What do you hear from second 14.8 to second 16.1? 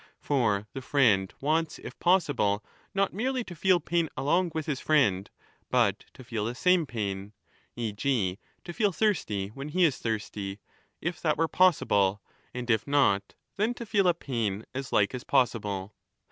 like as possible.